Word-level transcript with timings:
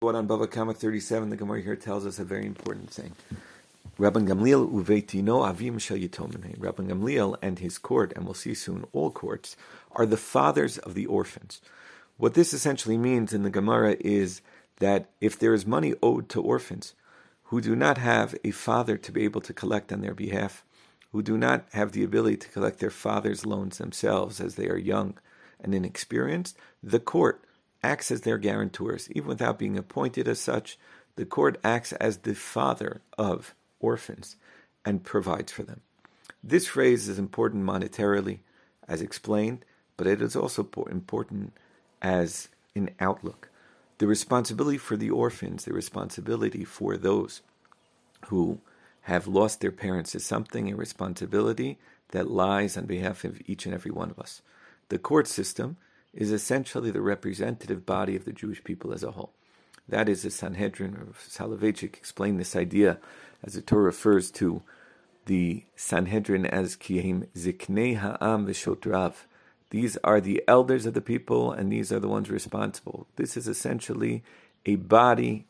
What 0.00 0.14
on 0.14 0.28
Bava 0.28 0.50
Kama 0.50 0.74
37, 0.74 1.30
the 1.30 1.36
Gemara 1.36 1.62
here 1.62 1.74
tells 1.74 2.04
us 2.04 2.18
a 2.18 2.24
very 2.24 2.44
important 2.44 2.90
thing. 2.90 3.12
Rabban 3.98 4.28
Gamliel 4.28 4.70
uveitino 4.70 5.50
avim 5.50 5.80
shel 5.80 5.96
yitomim. 5.96 6.58
Rabban 6.58 6.88
Gamliel 6.90 7.38
and 7.40 7.58
his 7.60 7.78
court, 7.78 8.12
and 8.14 8.26
we'll 8.26 8.34
see 8.34 8.52
soon 8.52 8.84
all 8.92 9.10
courts, 9.10 9.56
are 9.92 10.04
the 10.04 10.18
fathers 10.18 10.76
of 10.76 10.92
the 10.92 11.06
orphans. 11.06 11.62
What 12.18 12.34
this 12.34 12.52
essentially 12.52 12.98
means 12.98 13.32
in 13.32 13.42
the 13.42 13.48
Gemara 13.48 13.96
is 14.00 14.42
that 14.80 15.08
if 15.22 15.38
there 15.38 15.54
is 15.54 15.64
money 15.64 15.94
owed 16.02 16.28
to 16.28 16.42
orphans 16.42 16.92
who 17.44 17.62
do 17.62 17.74
not 17.74 17.96
have 17.96 18.34
a 18.44 18.50
father 18.50 18.98
to 18.98 19.10
be 19.10 19.24
able 19.24 19.40
to 19.40 19.54
collect 19.54 19.90
on 19.94 20.02
their 20.02 20.12
behalf, 20.12 20.62
who 21.12 21.22
do 21.22 21.38
not 21.38 21.64
have 21.72 21.92
the 21.92 22.04
ability 22.04 22.36
to 22.36 22.48
collect 22.50 22.80
their 22.80 22.90
father's 22.90 23.46
loans 23.46 23.78
themselves 23.78 24.42
as 24.42 24.56
they 24.56 24.68
are 24.68 24.76
young 24.76 25.14
and 25.58 25.74
inexperienced, 25.74 26.58
the 26.82 27.00
court 27.00 27.40
acts 27.82 28.10
as 28.10 28.22
their 28.22 28.38
guarantors, 28.38 29.10
even 29.12 29.28
without 29.28 29.58
being 29.58 29.76
appointed 29.76 30.28
as 30.28 30.40
such. 30.40 30.78
The 31.16 31.24
court 31.24 31.58
acts 31.64 31.92
as 31.92 32.18
the 32.18 32.34
father 32.34 33.00
of 33.16 33.54
orphans 33.80 34.36
and 34.84 35.04
provides 35.04 35.52
for 35.52 35.62
them. 35.62 35.80
This 36.42 36.66
phrase 36.66 37.08
is 37.08 37.18
important 37.18 37.64
monetarily, 37.64 38.40
as 38.86 39.02
explained, 39.02 39.64
but 39.96 40.06
it 40.06 40.20
is 40.20 40.36
also 40.36 40.68
important 40.88 41.52
as 42.02 42.48
an 42.74 42.90
outlook. 43.00 43.48
The 43.98 44.06
responsibility 44.06 44.78
for 44.78 44.96
the 44.96 45.10
orphans, 45.10 45.64
the 45.64 45.72
responsibility 45.72 46.64
for 46.64 46.96
those 46.96 47.40
who 48.26 48.60
have 49.02 49.26
lost 49.26 49.60
their 49.60 49.72
parents 49.72 50.14
is 50.14 50.24
something, 50.24 50.70
a 50.70 50.76
responsibility 50.76 51.78
that 52.10 52.30
lies 52.30 52.76
on 52.76 52.84
behalf 52.86 53.24
of 53.24 53.40
each 53.46 53.64
and 53.64 53.74
every 53.74 53.90
one 53.90 54.10
of 54.10 54.18
us. 54.18 54.42
The 54.88 54.98
court 54.98 55.26
system 55.26 55.76
is 56.16 56.32
essentially 56.32 56.90
the 56.90 57.02
representative 57.02 57.86
body 57.86 58.16
of 58.16 58.24
the 58.24 58.32
Jewish 58.32 58.64
people 58.64 58.92
as 58.92 59.04
a 59.04 59.12
whole. 59.12 59.32
That 59.88 60.08
is, 60.08 60.22
the 60.22 60.30
Sanhedrin, 60.30 60.96
or 60.96 61.12
Soloveitchik 61.28 61.94
explained 61.94 62.40
this 62.40 62.56
idea 62.56 62.98
as 63.44 63.52
the 63.52 63.62
Torah 63.62 63.84
refers 63.84 64.30
to 64.32 64.62
the 65.26 65.64
Sanhedrin 65.76 66.46
as 66.46 66.74
Kiyim 66.74 67.28
Ziknei 67.36 67.98
Ha'am 67.98 68.46
V'Shotrav. 68.46 69.14
These 69.70 69.96
are 70.02 70.20
the 70.20 70.42
elders 70.48 70.86
of 70.86 70.94
the 70.94 71.00
people, 71.00 71.52
and 71.52 71.70
these 71.70 71.92
are 71.92 72.00
the 72.00 72.08
ones 72.08 72.30
responsible. 72.30 73.06
This 73.16 73.36
is 73.36 73.46
essentially 73.46 74.24
a 74.64 74.76
body 74.76 75.46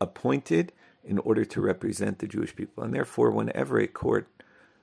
appointed 0.00 0.72
in 1.02 1.18
order 1.18 1.44
to 1.46 1.60
represent 1.60 2.18
the 2.18 2.28
Jewish 2.28 2.54
people. 2.54 2.84
And 2.84 2.92
therefore, 2.92 3.30
whenever 3.30 3.78
a 3.78 3.86
court, 3.86 4.28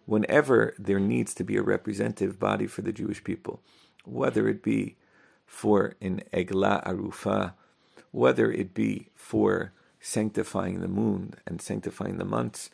whenever 0.05 0.73
there 0.79 0.99
needs 0.99 1.33
to 1.35 1.43
be 1.43 1.57
a 1.57 1.61
representative 1.61 2.39
body 2.39 2.65
for 2.65 2.81
the 2.81 2.91
Jewish 2.91 3.23
people, 3.23 3.61
whether 4.03 4.47
it 4.47 4.63
be 4.63 4.95
for 5.47 5.95
an 5.99 6.21
Egla 6.31 6.85
Arufa, 6.85 7.53
whether 8.11 8.51
it 8.51 8.75
be 8.75 9.09
for 9.15 9.71
sanctifying 9.99 10.81
the 10.81 10.87
moon 10.87 11.33
and 11.47 11.61
sanctifying 11.61 12.17
the 12.17 12.25
months, 12.25 12.69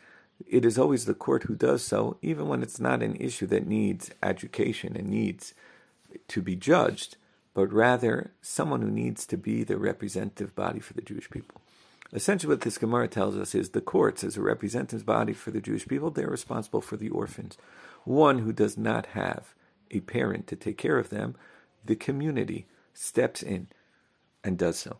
it 0.46 0.66
is 0.66 0.78
always 0.78 1.06
the 1.06 1.14
court 1.14 1.44
who 1.44 1.56
does 1.56 1.84
so, 1.84 2.18
even 2.22 2.48
when 2.48 2.62
it's 2.62 2.80
not 2.80 3.02
an 3.02 3.16
issue 3.16 3.48
that 3.48 3.68
needs 3.68 4.12
education 4.22 4.98
and 4.98 5.08
needs 5.08 5.54
to 6.28 6.42
be 6.42 6.56
judged, 6.56 7.16
but 7.54 7.72
rather 7.72 8.32
someone 8.42 8.82
who 8.82 8.92
needs 8.92 9.26
to 9.28 9.38
be 9.38 9.64
the 9.64 9.78
representative 9.78 10.56
body 10.56 10.80
for 10.80 10.94
the 10.94 11.02
Jewish 11.02 11.30
people. 11.30 11.62
Essentially, 12.12 12.54
what 12.54 12.62
this 12.62 12.78
Gemara 12.78 13.08
tells 13.08 13.38
us 13.38 13.56
is 13.56 13.70
the 13.70 13.82
courts, 13.82 14.24
as 14.24 14.38
a 14.38 14.42
representative 14.42 15.06
body 15.06 15.34
for 15.34 15.52
the 15.52 15.62
Jewish 15.62 15.88
people, 15.88 16.12
they're 16.12 16.28
responsible 16.28 16.82
for 16.82 16.98
the 16.98 17.10
orphans. 17.10 17.58
One 18.04 18.40
who 18.40 18.54
does 18.54 18.78
not 18.78 19.08
have 19.08 19.56
a 19.90 20.02
parent 20.02 20.46
to 20.48 20.56
take 20.56 20.78
care 20.78 20.98
of 20.98 21.10
them, 21.10 21.36
the 21.86 21.96
community 21.96 22.68
steps 22.94 23.42
in 23.44 23.68
and 24.44 24.58
does 24.58 24.80
so. 24.80 24.98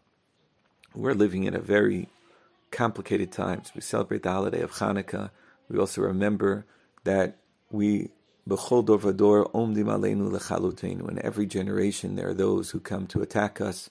We're 0.96 1.14
living 1.14 1.44
in 1.44 1.56
a 1.56 1.60
very 1.60 2.10
complicated 2.72 3.32
times. 3.32 3.72
We 3.74 3.82
celebrate 3.82 4.24
the 4.24 4.32
holiday 4.32 4.62
of 4.62 4.72
Hanukkah. 4.72 5.32
We 5.70 5.80
also 5.80 6.02
remember 6.02 6.66
that 7.04 7.38
we. 7.70 8.10
In 8.46 8.58
every 11.24 11.46
generation, 11.46 12.16
there 12.16 12.28
are 12.28 12.34
those 12.34 12.72
who 12.72 12.80
come 12.82 13.08
to 13.08 13.22
attack 13.22 13.62
us, 13.62 13.90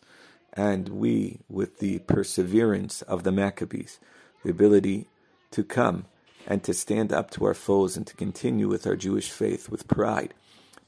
and 0.52 0.91
we, 0.91 1.41
with 1.48 1.78
the 1.78 2.00
perseverance 2.00 3.00
of 3.00 3.22
the 3.22 3.32
Maccabees, 3.32 3.98
the 4.44 4.50
ability 4.50 5.08
to 5.52 5.64
come 5.64 6.04
and 6.47 6.62
to 6.64 6.75
stand 6.75 7.14
up 7.14 7.31
to 7.31 7.47
our 7.47 7.54
foes 7.54 7.97
and 7.97 8.06
to 8.06 8.14
continue 8.14 8.69
with 8.69 8.86
our 8.86 8.97
Jewish 8.97 9.31
faith 9.31 9.70
with 9.70 9.88
pride, 9.88 10.34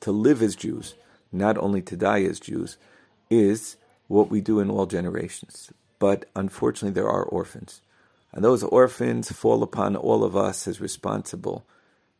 to 0.00 0.12
live 0.12 0.42
as 0.42 0.56
Jews, 0.56 0.94
not 1.34 1.58
only 1.58 1.82
to 1.82 1.96
die 1.96 2.22
as 2.22 2.40
Jews, 2.40 2.76
is 3.28 3.76
what 4.08 4.30
we 4.30 4.40
do 4.40 4.60
in 4.60 4.70
all 4.70 4.86
generations. 4.86 5.72
But 5.98 6.26
unfortunately, 6.34 6.94
there 6.94 7.08
are 7.08 7.24
orphans. 7.24 7.80
And 8.32 8.44
those 8.44 8.62
orphans 8.62 9.30
fall 9.30 9.62
upon 9.62 9.96
all 9.96 10.24
of 10.24 10.36
us 10.36 10.66
as 10.66 10.80
responsible 10.80 11.64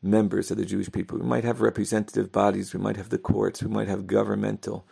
members 0.03 0.51
of 0.51 0.59
the 0.59 0.65
Jewish 0.65 0.93
people. 0.93 1.19
We 1.19 1.27
might 1.27 1.45
have 1.45 1.61
representative 1.61 2.31
bodies, 2.31 2.73
we 2.73 2.81
might 2.81 2.97
have 2.97 3.09
the 3.09 3.19
courts, 3.19 3.63
we 3.63 3.71
might 3.71 3.89
have 3.89 4.07
governmental 4.07 4.85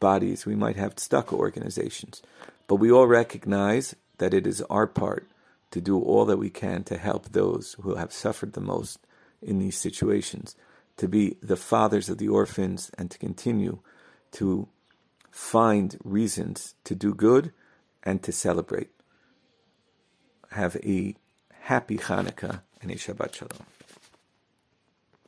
bodies, 0.00 0.44
we 0.44 0.56
might 0.56 0.76
have 0.76 0.98
stuck 0.98 1.32
organizations. 1.32 2.20
But 2.66 2.76
we 2.76 2.90
all 2.90 3.06
recognize 3.06 3.94
that 4.18 4.34
it 4.34 4.46
is 4.46 4.60
our 4.62 4.86
part 4.86 5.26
to 5.70 5.80
do 5.80 6.00
all 6.00 6.24
that 6.26 6.38
we 6.38 6.50
can 6.50 6.84
to 6.84 6.98
help 6.98 7.28
those 7.28 7.76
who 7.82 7.94
have 7.94 8.12
suffered 8.12 8.52
the 8.52 8.60
most 8.60 8.98
in 9.40 9.58
these 9.58 9.76
situations, 9.76 10.56
to 10.96 11.08
be 11.08 11.36
the 11.42 11.56
fathers 11.56 12.08
of 12.08 12.18
the 12.18 12.28
orphans, 12.28 12.90
and 12.96 13.10
to 13.10 13.18
continue 13.18 13.80
to 14.32 14.68
find 15.30 15.98
reasons 16.02 16.74
to 16.84 16.94
do 16.94 17.14
good 17.14 17.52
and 18.02 18.22
to 18.22 18.32
celebrate. 18.32 18.90
Have 20.52 20.76
a 20.76 21.14
happy 21.62 21.98
Hanukkah 21.98 22.62
and 22.80 22.90
a 22.90 22.94
Shabbat 22.94 23.34
Shalom. 23.34 23.75